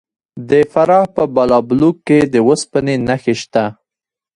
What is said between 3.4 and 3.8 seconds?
شته.